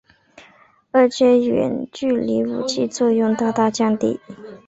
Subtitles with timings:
[0.89, 4.19] 而且远距离武器作用大大降低。